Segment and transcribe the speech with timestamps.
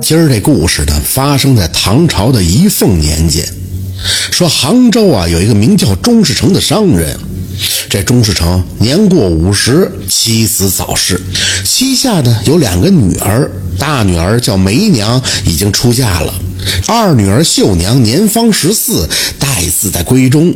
[0.00, 3.46] 今儿这故事呢，发生在唐朝的仪凤年间。
[4.32, 7.18] 说杭州啊，有一个名叫钟世成的商人。
[7.88, 11.20] 这钟世成年过五十，妻子早逝，
[11.64, 16.32] 膝下呢有两个女儿，大女儿叫梅娘，已经出嫁了；
[16.86, 20.54] 二女儿秀娘年方十四，待字在闺中。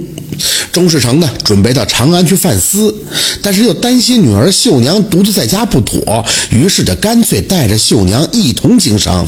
[0.72, 2.92] 钟世成呢，准备到长安去犯司，
[3.40, 9.26] 但是又担心女儿秀娘独自在家不妥，于是就干脆带着秀娘一同经商。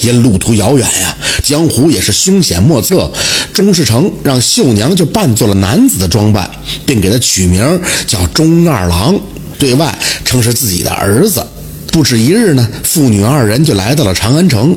[0.00, 3.10] 因路途遥远呀，江湖也是凶险莫测。
[3.52, 6.50] 钟世成让秀娘就扮作了男子的装扮，
[6.84, 9.18] 并给他取名叫钟二郎，
[9.58, 11.46] 对外称是自己的儿子。
[11.92, 14.76] 不止一日呢，父女二人就来到了长安城。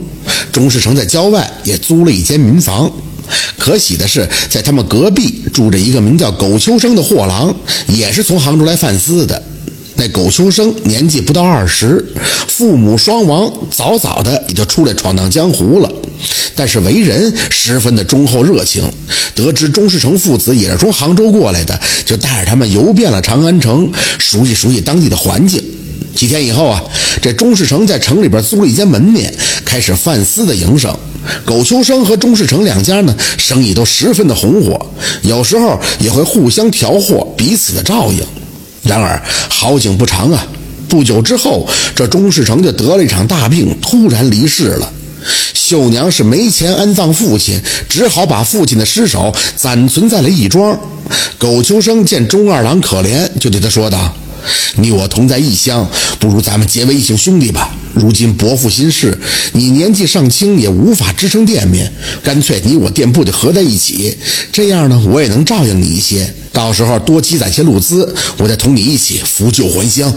[0.52, 2.91] 钟世成在郊外也租了一间民房。
[3.58, 7.54] 可喜的是，在他们隔壁住着一个名叫苟秋生的货郎，
[7.88, 9.42] 也是从杭州来贩私的。
[9.95, 12.05] 那苟秋生年纪不到二十，
[12.48, 15.92] 父母双亡，早早的也就出来闯荡江湖了。
[16.56, 18.83] 但是为人十分的忠厚热情。
[19.36, 25.64] 得知钟世成父子也是从杭州过来的，就带着他们游遍了长安城，熟悉熟悉当地的环境。
[26.16, 26.83] 几天以后啊，
[27.22, 29.31] 这钟世成在城里边租了一间门面，
[29.78, 30.92] 开始贩丝的营生。
[31.45, 34.83] 苟秋生和钟世成两家呢，生意都十分的红火，
[35.22, 38.25] 有时候也会互相调货，彼此的照应。
[38.81, 40.44] 然而好景不长啊！
[40.89, 44.92] 不久之后，这钟世成就得了一场大病，突然离世了。
[45.53, 50.75] 秀娘是没钱安葬父亲，只好把父亲的尸首暂存在了义庄。
[51.38, 54.11] 苟秋生见钟二郎可怜，就对他说道
[54.78, 55.88] ：“你我同在异乡，
[56.20, 57.77] 不如咱们结为义兄兄弟吧。
[57.98, 59.17] 如今伯父心事，
[59.53, 61.92] 你年纪尚轻，也无法支撑店面，
[62.23, 64.16] 干脆你我店铺就合在一起，
[64.52, 70.12] 这样呢，我也能照应你一些。”到时候多积攒些路资，我再同你一起扶柩还乡。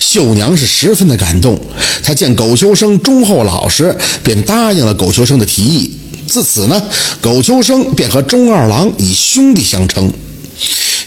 [0.00, 1.60] 秀娘是十分的感动，
[2.02, 5.90] 她见苟秋生忠厚老实，便答应了苟秋生的提议。
[6.26, 6.82] 自此呢，
[7.20, 10.10] 苟秋生便和钟二郎以兄弟相称。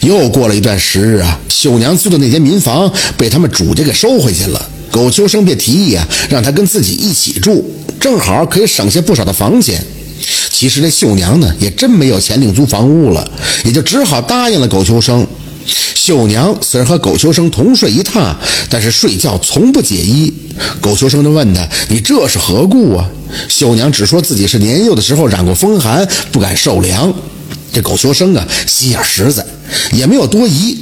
[0.02, 4.70] 又过了一段时日啊，秀娘租的那间民房被他们主家给收回去了。
[4.94, 7.68] 苟秋生便提议啊，让他跟自己一起住，
[7.98, 9.84] 正好可以省下不少的房钱。
[10.52, 13.28] 其实这秀娘呢，也真没有钱另租房屋了，
[13.64, 15.26] 也就只好答应了苟秋生。
[15.66, 18.36] 秀娘虽然和苟秋生同睡一榻，
[18.70, 20.32] 但是睡觉从不解衣。
[20.80, 23.04] 苟秋生就问他：“你这是何故啊？”
[23.50, 27.12] 秀娘只说自己是年幼的时候染过风寒，不敢受凉。
[27.72, 29.44] 这苟秋生啊，心眼实在，
[29.92, 30.78] 也没有多疑。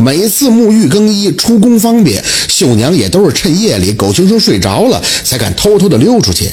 [0.00, 6.50] 每次沐浴更衣、出宫方便，秀娘也都是趁夜里苟秋生睡着了，才敢偷偷的溜出去。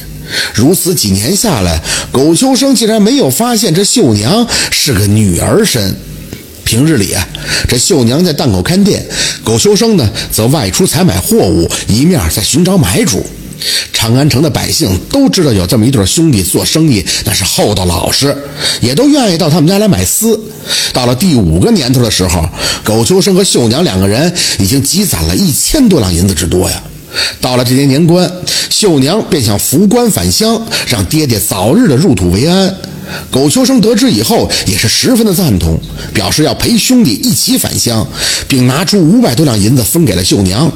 [0.54, 1.82] 如此几年下来，
[2.12, 5.96] 苟秋生竟然没有发现这秀娘是个女儿身。
[6.66, 7.26] 平日里啊，
[7.70, 9.06] 这秀娘在档口看店，
[9.46, 13.26] 苟秋生呢则外出采买货物，一面在寻找买主。
[13.92, 18.36] 长安城的百姓都知道有这么一对兄弟做生意那是厚道老实，
[18.82, 20.40] 也都愿意到他们家来买丝。
[20.94, 22.48] 到了第五个年头的时候，
[22.84, 26.82] 苟秋生和秀娘两个人已经积攒了一千多两银子之多呀。
[27.42, 28.30] 到了这年年关，
[28.70, 32.76] 秀娘便想扶棺返乡，让爹爹早日的入土为安。
[33.32, 35.80] 苟秋生得知以后，也是十分的赞同，
[36.14, 38.06] 表示要陪兄弟一起返乡，
[38.48, 40.72] 并拿出五百多两银子分给了秀娘。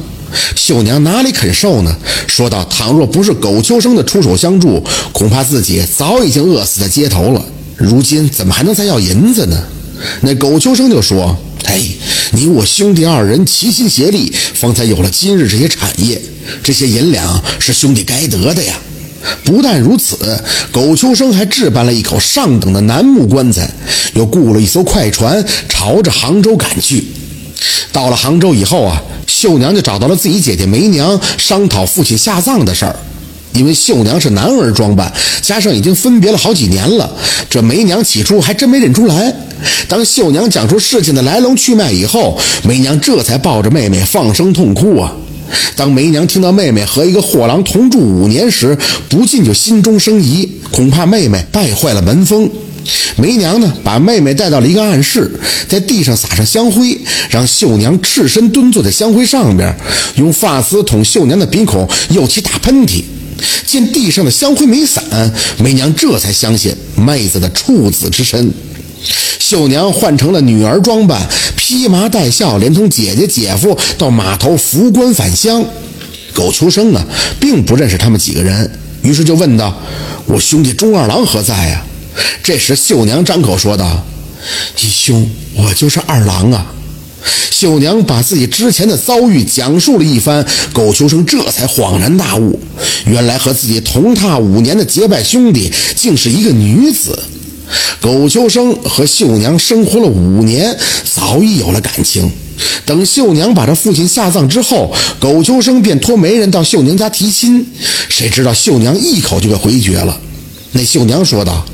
[0.55, 1.95] 秀娘哪里肯受呢？
[2.27, 7.45] 说道：“倘若不是苟秋生的出手相助，恐怕自己早已经饿死在街头了。
[7.75, 9.57] 如今怎么还能再要银子呢？”
[10.21, 11.79] 那苟秋生就说：“哎，
[12.31, 16.21] 你我兄弟二人齐心协力，方才有了今日这些产业。
[16.63, 18.75] 这些银两是兄弟该得的呀。
[19.43, 20.17] 不但如此，
[20.71, 23.69] 苟秋生还置办了一口上等的楠木棺材，
[24.15, 27.05] 又雇了一艘快船，朝着杭州赶去。
[27.91, 28.99] 到了杭州以后啊，
[29.41, 32.95] 秀娘就找到了自己姐姐梅娘，商讨父亲下葬的事儿。
[33.53, 37.11] 因为秀娘是男儿装扮，加上已经分别了好几年了，
[37.49, 39.33] 这梅娘起初还真没认出来。
[39.87, 45.11] 当秀娘讲出事情的来龙去脉以后，梅娘这才抱着妹妹放声痛哭啊。
[45.75, 48.77] 当梅娘听到妹妹和一个货郎同住五年时，
[49.09, 52.47] 不禁就心中生疑，恐怕妹妹败坏了门风。
[53.15, 55.31] 梅娘呢，把妹妹带到了一个暗室，
[55.67, 56.99] 在地上撒上香灰，
[57.29, 59.73] 让秀娘赤身蹲坐在香灰上边，
[60.15, 63.03] 用发丝捅秀娘的鼻孔，又起打喷嚏。
[63.65, 65.03] 见地上的香灰没散，
[65.57, 68.51] 梅娘这才相信妹子的处子之身。
[69.39, 75.63] 秀娘换成了女儿装扮，披麻戴孝，连同姐姐、姐夫到码头扶棺返乡。
[76.33, 77.03] 苟秋生啊，
[77.39, 78.69] 并不认识他们几个人，
[79.01, 79.75] 于是就问道
[80.27, 81.83] ：“我兄弟钟二郎何在呀？”
[82.43, 84.05] 这时秀娘张口说道
[84.81, 86.73] ：“义兄，我就是二郎啊。”
[87.51, 90.43] 秀娘把自己之前的遭遇讲述了一番，
[90.73, 92.59] 苟秋生这才恍然大悟，
[93.05, 97.17] 原来和自己同榻五年的结拜兄弟竟是一个女子。
[98.01, 100.75] 苟秋生和秀娘生活了五年，
[101.05, 102.29] 早已有了感情。
[102.85, 107.63] 等秀娘把这父亲下葬之后，苟秋生便托媒人到秀娘家提亲。
[108.09, 110.19] 谁知道秀娘一口就给回绝了。
[110.73, 111.65] 那秀娘说道：“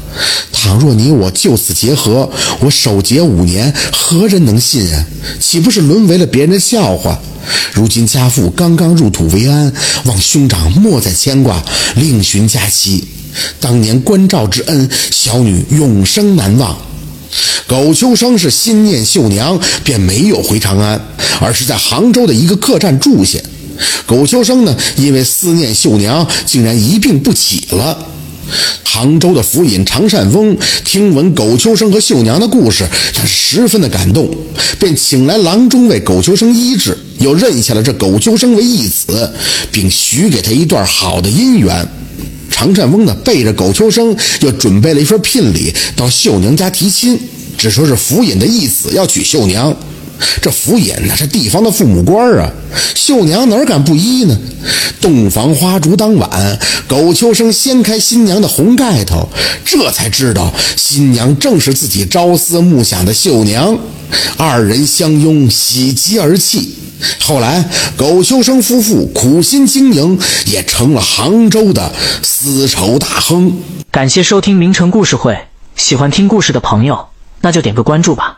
[0.52, 2.30] 倘若你我就此结合，
[2.60, 5.06] 我守节五年，何人能信啊？
[5.40, 7.20] 岂不是沦为了别人的笑话？
[7.74, 9.72] 如今家父刚刚入土为安，
[10.06, 11.64] 望兄长莫再牵挂，
[11.96, 13.08] 另寻佳期。
[13.60, 16.76] 当年关照之恩，小女永生难忘。”
[17.68, 21.00] 苟秋生是心念秀娘，便没有回长安，
[21.40, 23.38] 而是在杭州的一个客栈住下。
[24.08, 28.08] 苟秋生呢，因为思念秀娘，竟然一病不起了。
[28.84, 34.30] 杭州的府尹常善翁听闻苟秋生和秀娘的故事，他十分的感动，
[34.80, 39.32] 便请来郎中为苟秋生医治，又认下了这苟秋生为义子，
[39.72, 41.88] 并许给他一段好的姻缘。
[42.50, 47.20] 常善翁呢，背着苟秋生，又准备了一份聘礼，到秀娘家提亲。
[47.58, 49.76] 只说是府尹的义子要娶秀娘，
[50.42, 52.52] 这府尹那是地方的父母官啊，
[52.96, 54.38] 秀娘哪敢不依呢？
[55.00, 59.30] 洞房花烛当晚，苟秋生掀开新娘的红盖头，
[59.64, 63.78] 这才知道新娘正是自己朝思暮想的秀娘，
[64.38, 66.75] 二人相拥，喜极而泣。
[67.20, 71.92] 后来，苟秋生夫妇苦心经营，也成了杭州的
[72.24, 73.54] 丝绸大亨。
[73.92, 75.38] 感谢收听名城故事会，
[75.75, 77.08] 喜欢听故事的朋友。
[77.42, 78.37] 那就点个关注吧。